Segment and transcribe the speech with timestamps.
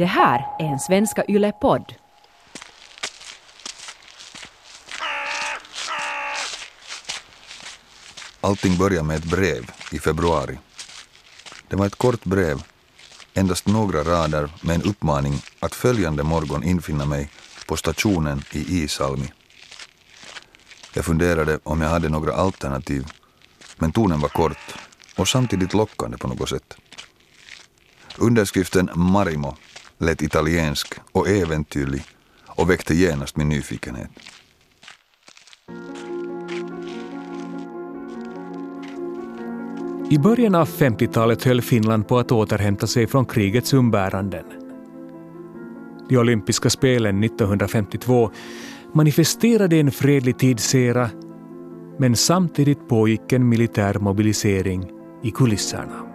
[0.00, 1.94] Det här är en Svenska Yle-podd.
[8.40, 10.58] Allting började med ett brev i februari.
[11.68, 12.62] Det var ett kort brev,
[13.34, 17.30] endast några rader med en uppmaning att följande morgon infinna mig
[17.66, 19.32] på stationen i Isalmi.
[20.94, 23.06] Jag funderade om jag hade några alternativ,
[23.76, 24.74] men tonen var kort
[25.16, 26.76] och samtidigt lockande på något sätt.
[28.16, 29.56] Underskriften Marimo
[30.00, 32.02] lät italiensk och äventyrlig
[32.46, 34.10] och väckte genast min nyfikenhet.
[40.10, 44.44] I början av 50-talet höll Finland på att återhämta sig från krigets umbäranden.
[46.08, 48.30] De olympiska spelen 1952
[48.94, 51.10] manifesterade en fredlig tidsera
[51.98, 54.90] men samtidigt pågick en militär mobilisering
[55.22, 56.09] i kulisserna.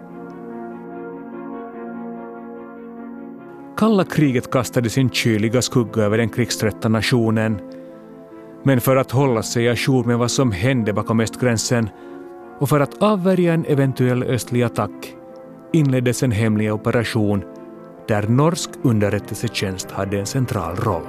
[3.76, 7.60] Kalla kriget kastade sin kyliga skugga över den krigströtta nationen
[8.64, 11.88] men för att hålla sig ajour med vad som hände bakom östgränsen
[12.58, 15.14] och för att avvärja en eventuell östlig attack
[15.72, 17.42] inleddes en hemlig operation
[18.08, 21.06] där norsk underrättelsetjänst hade en central roll.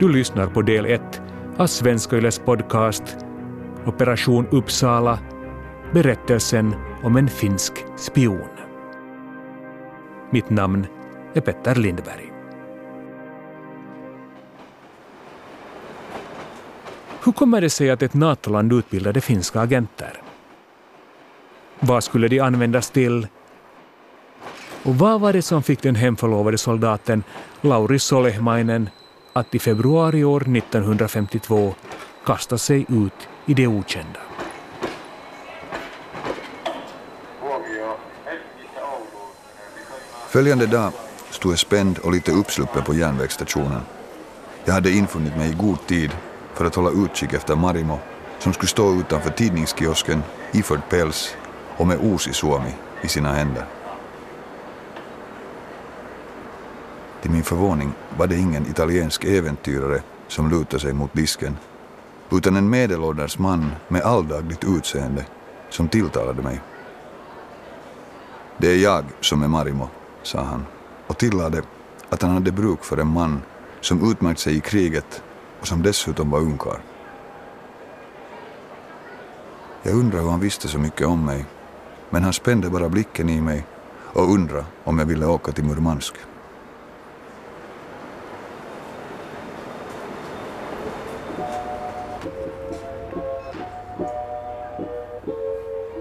[0.00, 1.22] Du lyssnar på del 1
[1.56, 3.16] av Svenska Yles podcast
[3.86, 5.18] Operation Uppsala,
[5.92, 8.59] berättelsen om en finsk spion.
[10.32, 10.86] Mitt namn
[11.34, 12.32] är Petter Lindberg.
[17.24, 20.22] Hur kommer det sig att ett NATO-land utbildade finska agenter?
[21.80, 23.26] Vad skulle de användas till?
[24.82, 27.22] Och vad var det som fick den hemförlovade soldaten
[27.60, 28.90] Lauri Solehmainen
[29.32, 31.74] att i februari år 1952
[32.24, 34.29] kasta sig ut i det okända?
[40.30, 40.92] Följande dag
[41.30, 43.80] stod jag spänd och lite uppsluppen på järnvägsstationen.
[44.64, 46.10] Jag hade infunnit mig i god tid
[46.54, 47.98] för att hålla utkik efter Marimo
[48.38, 50.22] som skulle stå utanför tidningskiosken
[50.52, 51.36] iförd päls
[51.76, 53.64] och med Uusi Suomi i sina händer.
[57.22, 61.56] Till min förvåning var det ingen italiensk äventyrare som lutade sig mot disken
[62.32, 65.24] utan en medelålders man med alldagligt utseende
[65.70, 66.60] som tilltalade mig.
[68.58, 69.88] Det är jag som är Marimo,
[70.22, 70.66] sa han
[71.06, 71.62] och tillade
[72.08, 73.42] att han hade bruk för en man
[73.80, 75.22] som utmärkt sig i kriget
[75.60, 76.80] och som dessutom var ungkarl.
[79.82, 81.44] Jag undrar hur han visste så mycket om mig,
[82.10, 83.66] men han spände bara blicken i mig
[84.12, 86.14] och undrade om jag ville åka till Murmansk.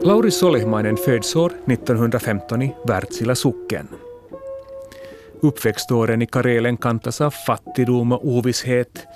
[0.02, 3.88] Lauri Solihmainen föds år 1915 i Wärtsilä socken.
[5.42, 9.08] Uppväxtåren i Karelen kantas av fattigdom och ovisshet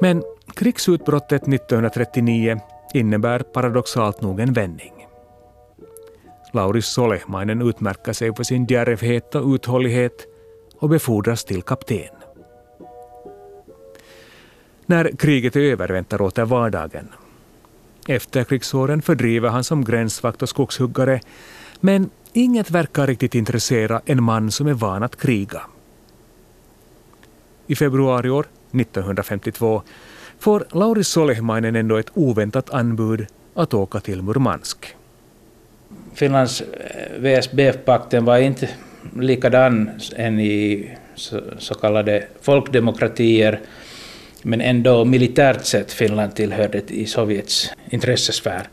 [0.00, 0.22] men
[0.54, 2.60] krigsutbrottet 1939
[2.94, 4.92] innebär paradoxalt nog en vändning.
[6.52, 10.26] Lauris Solehmainen utmärker sig för sin djärvhet och uthållighet
[10.78, 12.14] och befordras till kapten.
[14.86, 17.08] När kriget är över väntar åter vardagen.
[18.08, 21.20] Efter krigsåren fördriver han som gränsvakt och skogshuggare
[21.80, 25.62] men inget verkar riktigt intressera en man som är van att kriga.
[27.66, 29.82] I februari år 1952
[30.38, 34.94] får Lauri Solehmainen ändå ett oväntat anbud att åka till Murmansk.
[36.14, 38.68] Finlands eh, VSBF-pakten var inte
[39.20, 43.60] likadan än i så, så kallade folkdemokratier,
[44.42, 48.68] men ändå militärt sett Finland tillhörde i Sovjets intressesfär.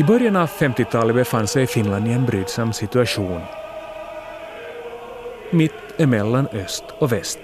[0.00, 3.40] I början av 50-talet befann sig Finland i en brydsam situation.
[5.50, 7.38] Mitt emellan öst och väst.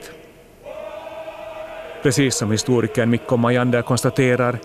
[2.03, 4.59] Precis som historikern Mikko Majander konstaterar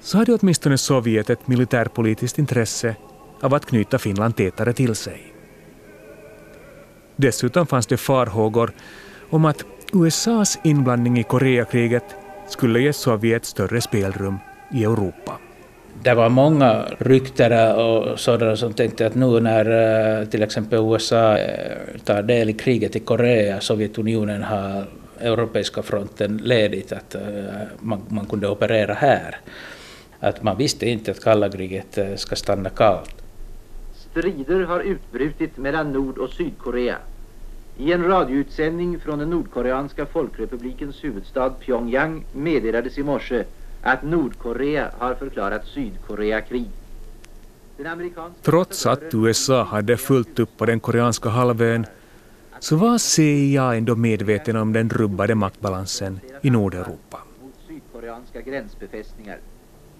[0.00, 2.96] så hade åtminstone Sovjet ett militärpolitiskt intresse
[3.42, 5.34] av att knyta Finland tätare till sig.
[7.16, 8.72] Dessutom fanns det farhågor
[9.30, 12.14] om att USAs inblandning i Koreakriget
[12.48, 14.38] skulle ge Sovjet större spelrum
[14.72, 15.38] i Europa
[16.02, 21.38] det var många rykten och sådana som tänkte att nu när eh, till exempel USA
[21.38, 24.84] eh, tar del i kriget i Korea, Sovjetunionen har
[25.20, 27.20] europeiska fronten ledigt, att eh,
[27.80, 29.36] man, man kunde operera här.
[30.20, 33.14] Att man visste inte att kalla kriget ska stanna kallt.
[33.94, 36.96] Strider har utbrutit mellan Nord- och Sydkorea.
[37.78, 43.44] I en radioutsändning från den Nordkoreanska folkrepublikens huvudstad Pyongyang meddelades i morse
[43.86, 46.70] att Nordkorea har förklarat Sydkorea krig.
[48.42, 51.86] Trots att USA hade fullt upp på den koreanska halvön
[52.58, 57.18] så var CIA ändå medveten om den rubbade maktbalansen i Nordeuropa.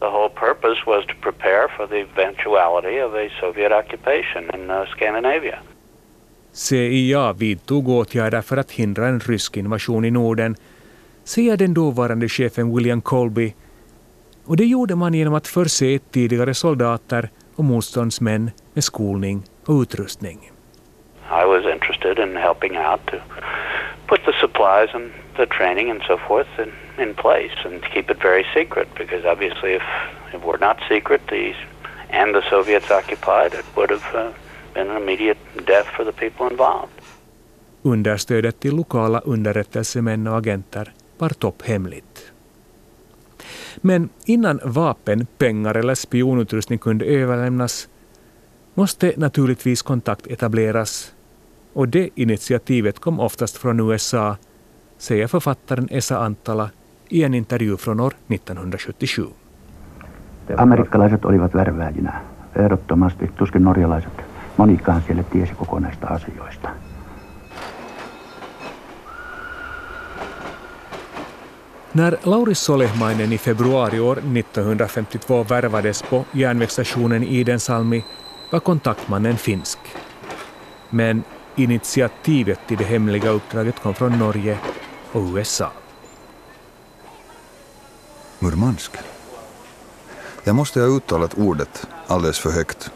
[0.01, 4.87] The whole purpose was to prepare for the eventuality of a Soviet occupation in uh,
[4.87, 5.59] Scandinavia.
[6.53, 10.57] CIA vidtog åtgärder för att hindra en rysk invasion i Norden,
[11.25, 13.55] säger den dåvarande chefen William Colby.
[14.47, 20.51] Och det gjorde man genom att förse tidigare soldater och motståndsmän med skolning och utrustning.
[21.31, 23.17] I was interested in helping out to
[24.07, 26.73] put the supplies and the training and so forth in,
[27.03, 29.83] in place and to keep it very secret because obviously if
[30.35, 31.55] it were not secret the,
[32.11, 34.33] and the Soviets occupied it would have uh,
[34.75, 36.93] been an immediate death for the people involved.
[37.83, 42.36] Understödet till lokala underrättelsemän och agenter var topphemligt.
[43.77, 47.89] Men innan vapen, pengar eller spionutrustning kunde överlämnas
[48.75, 51.13] måste naturligtvis kontakt etableras
[51.73, 54.37] och det initiativet kom oftast från USA,
[54.99, 56.71] säger författaren Esa Antala
[57.09, 59.27] i en intervju från år 1977.
[60.57, 62.13] Amerikkalaiset olivat värväjinä,
[62.55, 64.13] ehdottomasti, tuskin norjalaiset.
[64.57, 66.69] Monikaan siellä tiesi kokonaista asioista.
[71.97, 78.05] När Lauri Solehmainen i februari år 1952 värvades på järnvägsstationen Idensalmi
[78.51, 79.79] var kontaktmannen finsk.
[80.91, 81.23] Men
[81.55, 84.59] initiativet till det hemliga uppdraget kom från Norge
[85.13, 85.73] och USA.
[88.39, 88.93] Murmansk.
[90.45, 92.91] Jag måste ha uttalat ordet alldeles för högt.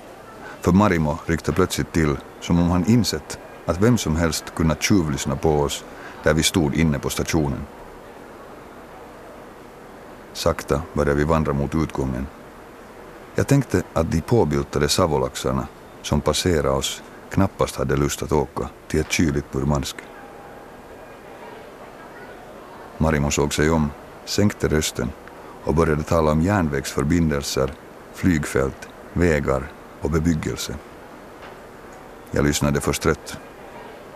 [0.61, 5.37] För Marimo ryckte plötsligt till som om han insett att vem som helst kunnat tjuvlyssna
[5.37, 5.85] på oss
[6.23, 7.67] där vi stod inne på stationen.
[10.41, 12.27] Sakta började vi vandra mot utgången.
[13.35, 15.67] Jag tänkte att de påbyltade savolaxarna
[16.03, 19.97] som passerade oss knappast hade lust att åka till ett kyligt Murmansk.
[22.99, 23.91] Marimo såg sig om,
[24.25, 25.11] sänkte rösten
[25.65, 27.73] och började tala om järnvägsförbindelser,
[28.15, 30.75] flygfält, vägar och bebyggelse.
[32.31, 33.39] Jag lyssnade förstrött.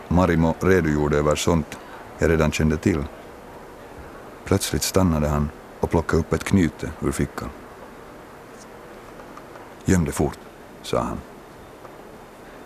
[0.08, 1.78] Marimo redogjorde över sånt
[2.18, 3.04] jag redan kände till.
[4.44, 5.50] Plötsligt stannade han
[5.80, 7.48] och plockade upp ett knyte ur fickan.
[9.84, 10.38] Göm det fort,
[10.82, 11.18] sa han.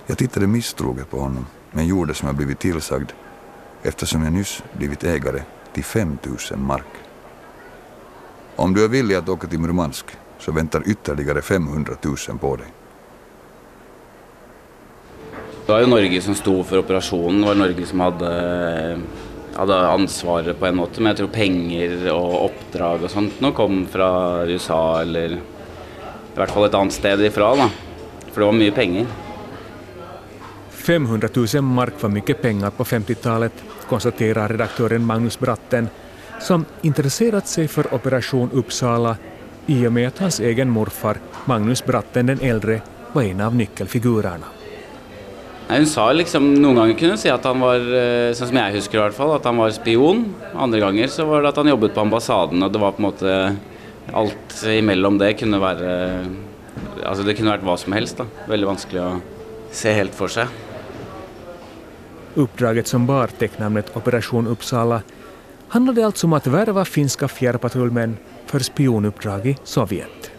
[0.06, 3.10] Jag tittade misstroget på honom, men gjorde som jag blivit tillsagd
[3.82, 6.84] eftersom jag nyss blivit ägare till 5000 mark.
[8.56, 10.06] Om du är villig att åka till Murmansk
[10.38, 11.94] så väntar ytterligare 500
[12.28, 12.66] 000 på dig.
[15.66, 18.98] Det var ju Norge som stod för operationen, det var Norge som hade, eh,
[19.58, 21.00] hade ansvaret på en måte.
[21.00, 25.38] Men jag tror pengar och uppdrag och sånt nå kom från USA eller i
[26.34, 27.58] hvert fall ett annat ställe ifrån.
[27.58, 27.70] da.
[28.32, 29.06] För det var mycket pengar.
[30.70, 33.52] 500 000 mark var mycket pengar på 50-talet,
[33.88, 35.88] konstaterar redaktören Magnus Bratten,
[36.40, 39.16] som intresserat sig för Operation Uppsala
[39.66, 42.80] i och med att hans egen morfar, Magnus Bratten den äldre,
[43.12, 44.57] var en av nyckelfigurerna.
[45.68, 48.76] Hun sa liksom Noen ganger kunne hun si at han var, eh, sånn som jeg
[48.78, 50.22] husker i hvert fall, at han var spion.
[50.56, 53.10] Andre ganger så var det at han jobbet på ambassaden, og det var på en
[53.10, 53.34] måte
[54.08, 56.24] Alt imellom det kunne være
[57.04, 58.24] Altså det kunne vært hva som helst, da.
[58.48, 59.20] Veldig vanskelig å
[59.70, 60.48] se helt for seg.
[62.38, 65.02] Uppdraget som bar tecknamnet Operation Uppsala
[65.68, 70.37] handlade alltså om att värva finska fjärrpatrullmän för spionuppdrag i Sovjet.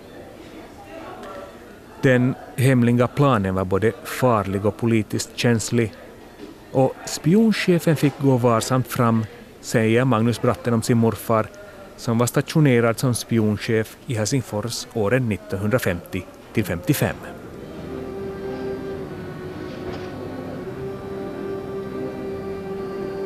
[2.02, 5.94] Den hemliga planen var både farlig och politiskt känslig
[6.72, 9.26] och spionchefen fick gå varsamt fram,
[9.62, 11.48] säger Magnus Bratten om sin morfar
[11.98, 17.16] som var stationerad som spionchef i Helsingfors åren 1950 till 55.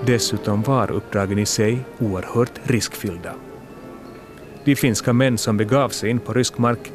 [0.06, 3.34] Dessutom var uppdragen i sig oerhört riskfyllda.
[4.64, 6.92] De finska män som begav sig in på rysk mark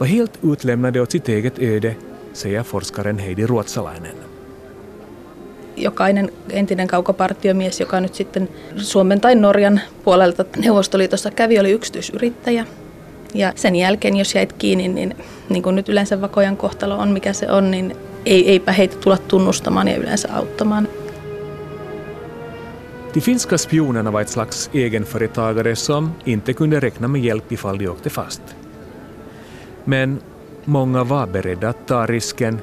[0.00, 1.96] var helt utlämnade åt sitt eget öde,
[2.32, 4.14] säger forskaren Heidi Ruotsalainen.
[5.76, 12.66] Jokainen entinen kaukopartiomies, joka nyt sitten Suomen tai Norjan puolelta Neuvostoliitossa kävi, oli yksityisyrittäjä.
[13.34, 15.16] Ja sen jälkeen, jos jäit kiinni, niin,
[15.48, 17.96] niin kuin nyt yleensä vakojan kohtalo on, mikä se on, niin
[18.26, 20.88] ei, eipä heitä tulla tunnustamaan ja yleensä auttamaan.
[23.14, 27.88] De finska spionerna var ett slags egenföretagare som inte kunde räkna med hjälp ifall de
[27.88, 28.63] åkte fast.
[29.84, 30.20] Men
[30.64, 32.58] många var beredda att ta risken,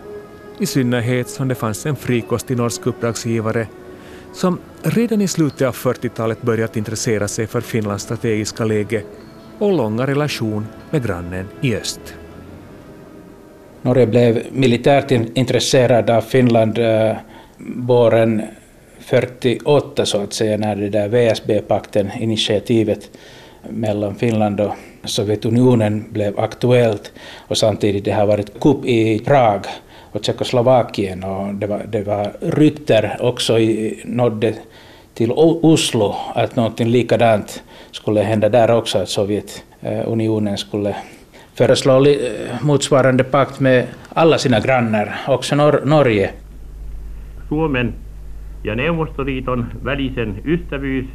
[0.60, 3.68] i synnerhet som det fanns en frikostig norsk uppdragsgivare
[4.34, 9.04] som redan i slutet av 40-talet börjat intressera sig för Finlands strategiska läge
[9.60, 12.16] och långa relation med grannen i öst.
[13.82, 17.16] Norge blev militärt intresserad av Finland eh,
[17.76, 18.42] våren
[19.00, 23.10] 48 så att säga när det där VSB-pakten, initiativet
[23.70, 24.74] mellan Finland och
[25.04, 27.12] Sovjetunionen blev aktuellt
[27.48, 29.66] och samtidigt det har varit kupp i Prag
[30.12, 34.54] och Tjeckoslovakien och det var, det var rykter också i, nådde
[35.14, 40.96] till Oslo att någonting likadant skulle hända där också, att Sovjetunionen skulle
[41.54, 42.06] föreslå
[42.62, 46.30] motsvarande pakt med alla sina grannar, också Nor Norge.
[47.50, 47.94] Suomen
[48.64, 51.06] ja Neuvostoliiton välisen ystävyys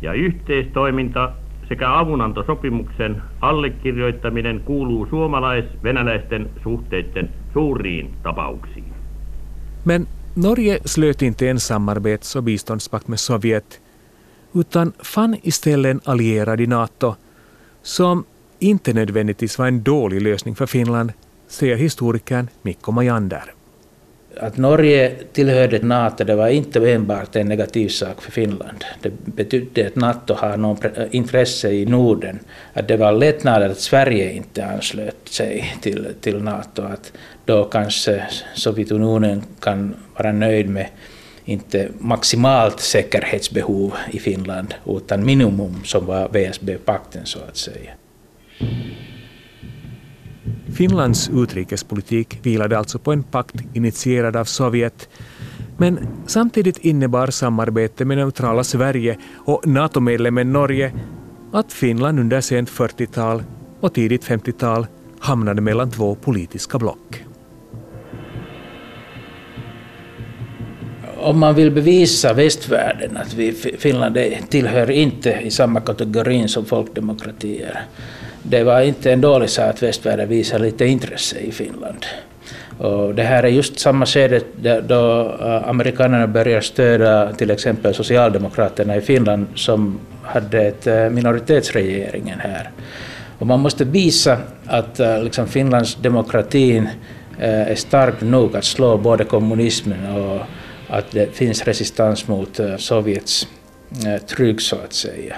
[0.00, 1.32] ja yhteistoiminta
[1.68, 8.92] sekä avunantosopimuksen allekirjoittaminen kuuluu suomalais-venäläisten suhteiden suuriin tapauksiin.
[9.84, 10.06] Men
[10.36, 13.80] Norge slöt inte en samarbets och biståndspakt med Sovjet
[14.54, 17.14] utan fann istället en allierad i NATO
[17.82, 18.24] som
[18.60, 21.12] inte nödvändigtvis var en dålig lösning för Finland,
[21.48, 23.57] säger historikern Mikko Majander
[24.40, 28.84] att Norge tillhörde NATO det var inte enbart en negativ sak för Finland.
[29.02, 32.38] Det betydde att NATO har något eh, intresse i Norden.
[32.72, 36.82] Att det var lättnad att Sverige inte anslöt sig till, till NATO.
[36.82, 37.12] Att
[37.44, 40.86] då kanske Sovjetunionen kan vara nöjd med
[41.44, 47.90] inte maximalt säkerhetsbehov i Finland utan minimum som var VSB-pakten så att säga.
[50.72, 55.08] Finlands utrikespolitik vilade alltså på en pakt initierad av Sovjet,
[55.76, 60.92] men samtidigt innebar samarbete med neutrala Sverige och NATO-medlemmen Norge
[61.52, 63.42] att Finland under sent 40-tal
[63.80, 64.86] och tidigt 50-tal
[65.18, 67.24] hamnade mellan två politiska block.
[71.16, 77.84] Om man vill bevisa västvärlden att vi, Finland tillhör inte i samma kategori som folkdemokratier
[78.48, 82.06] det var inte en dålig sak att västvärlden visade lite intresse i Finland.
[82.78, 84.40] Och det här är just samma skede
[84.80, 92.40] då eh, amerikanerna börjar stödja till exempel Socialdemokraterna i Finland som hade ett eh, minoritetsregeringen
[92.40, 92.70] här.
[93.38, 96.88] Och man måste visa att eh, liksom Finlands demokratin
[97.40, 100.40] är stark nog att slå både kommunismen och
[100.88, 103.48] att det finns resistans mot Sovjets
[104.26, 105.36] tryck så att säga.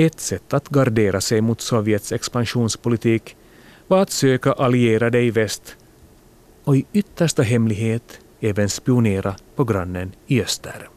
[0.00, 3.36] Ett sätt att gardera sig mot Sovjets expansionspolitik
[3.88, 5.76] var att söka allierade i väst
[6.64, 10.88] och i yttersta hemlighet även spionera på grannen i öster.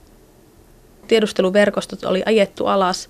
[1.08, 3.10] Tiedusteluverkostot oli ajettu alas,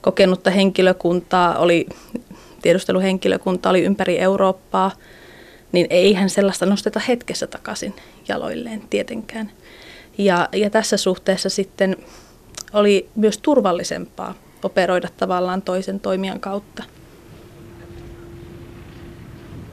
[0.00, 1.86] kokenutta henkilökuntaa oli,
[2.62, 4.90] tiedusteluhenkilökunta oli ympäri Eurooppaa,
[5.72, 7.94] niin eihän sellaista nosteta hetkessä takaisin
[8.28, 9.50] jaloilleen tietenkään.
[10.18, 11.96] Ja, ja tässä suhteessa sitten
[12.72, 16.82] oli myös turvallisempaa operoida tavallaan toisen toimijan kautta.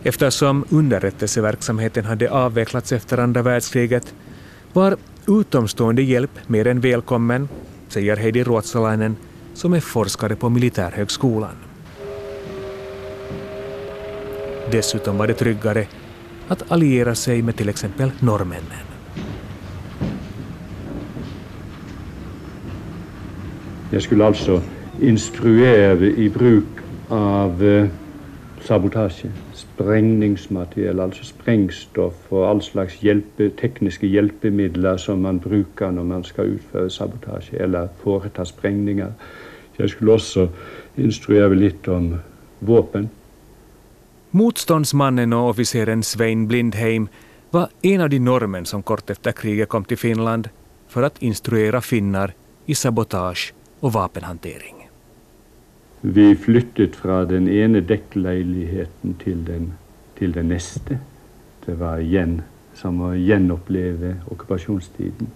[0.06, 4.16] Eftersom underrättelseverksamheten hade avvecklats efter andra världskriget
[4.74, 7.50] var utomstående hjälp mer än välkommen,
[7.88, 9.18] säger Heidi Ruotsalainen
[9.54, 11.56] som är forskare på Militärhögskolan.
[14.72, 15.88] Dessutom var det tryggare
[16.48, 18.88] att alliera sig med till exempel norrmännen.
[23.92, 24.62] Jag skulle alltså
[25.02, 26.64] instruerade i bruk
[27.08, 27.88] av eh,
[28.62, 36.24] sabotage, sprängningsmaterial, alltså sprängstoff och all slags hjälpe, tekniska hjälpmedel som man brukar när man
[36.24, 39.14] ska utföra sabotage eller företa sprängningar.
[39.76, 40.50] Jag skulle också
[40.96, 42.18] instruera lite om
[42.60, 43.10] vapen.
[44.32, 47.08] Motståndsmannen och officeren Svein Blindheim
[47.50, 50.50] var en av de norrmän som kort efter kriget kom till Finland
[50.88, 52.34] för att instruera finnar
[52.66, 54.77] i sabotage och vapenhantering.
[56.10, 59.74] Vi flyttet fra den ene dekkleiligheten til den,
[60.16, 61.00] til den neste.
[61.66, 62.38] Det var igjen
[62.80, 65.28] som å gjenoppleve okkupasjonstiden.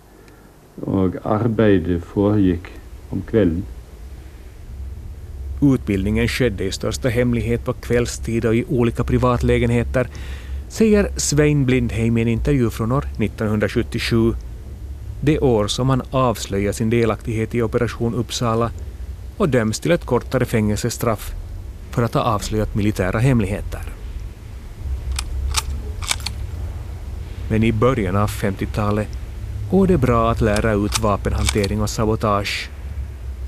[0.81, 2.69] Och arbeidet foregikk
[3.09, 3.65] om kvällen.
[5.61, 10.07] Utbildningen skedde i största hemlighet på kvällstid och i olika privatlägenheter,
[10.69, 14.33] säger Svein Blindheim i en intervju från år 1977.
[15.21, 18.71] Det år som han avslöjar sin delaktighet i Operation Uppsala
[19.41, 21.33] och döms till ett kortare fängelsestraff
[21.91, 23.81] för att ha avslöjat militära hemligheter.
[27.49, 29.07] Men i början av 50-talet
[29.71, 32.69] går det bra att lära ut vapenhantering och sabotage.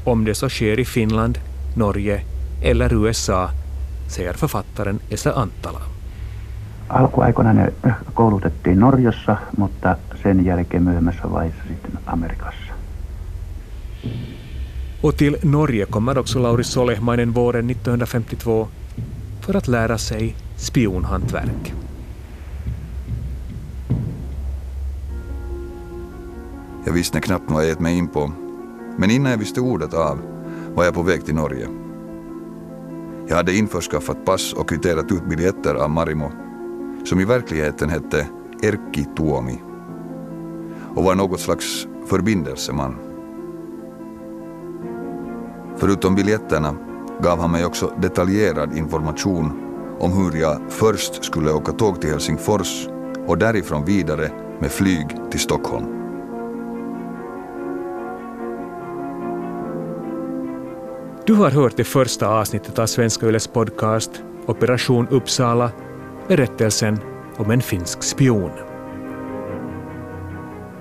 [0.04, 1.38] Om det så sker i Finland,
[1.76, 2.22] Norge
[2.62, 3.50] eller USA,
[4.08, 5.82] säger författaren Esa Antala.
[6.88, 7.72] Alkuaikoina ne
[8.14, 12.73] koulutettiin Norjassa, mutta sen jälkeen myöhemmässä vaiheessa sitten Amerikassa.
[15.04, 18.68] Och till Norge kommer också Lauri Solehmainen våren 1952
[19.42, 21.74] för att lära sig spionhantverk.
[26.86, 28.32] Jag visste knappt vad jag gett mig in på.
[28.98, 30.20] Men innan jag visste ordet av
[30.76, 31.68] var jag på väg till Norge.
[33.28, 36.32] Jag hade införskaffat pass och kvitterat ut biljetter av Marimo,
[37.06, 38.28] som i verkligheten hette
[38.62, 39.62] Erkki Tuomi
[40.96, 43.03] och var något slags förbindelseman.
[45.84, 46.76] Förutom biljetterna
[47.22, 49.52] gav han mig också detaljerad information
[50.00, 52.88] om hur jag först skulle åka tåg till Helsingfors
[53.28, 55.86] och därifrån vidare med flyg till Stockholm.
[61.26, 64.12] Du har hört det första avsnittet av Svenska Yles podcast
[64.46, 65.72] Operation Uppsala,
[66.28, 67.00] berättelsen
[67.38, 68.52] om en finsk spion.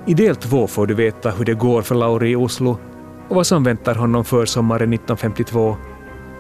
[0.06, 2.78] I del två får du veta hur det går för Lauri i Oslo
[3.32, 5.76] och vad som väntar honom för sommaren 1952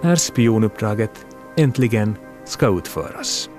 [0.02, 3.50] när spionuppdraget äntligen ska utföras.